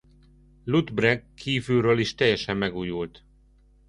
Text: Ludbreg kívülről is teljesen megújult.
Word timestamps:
Ludbreg 0.63 1.33
kívülről 1.35 1.99
is 1.99 2.15
teljesen 2.15 2.57
megújult. 2.57 3.25